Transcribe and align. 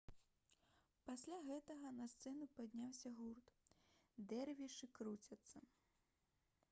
пасля 1.09 1.37
гэтага 1.49 1.91
на 1.97 2.07
сцэну 2.13 2.47
падняўся 2.55 3.09
гурт 3.21 3.53
«дэрвішы 4.33 4.93
круцяцца» 4.97 5.57